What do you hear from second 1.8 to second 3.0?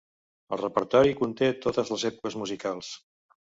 les èpoques musicals.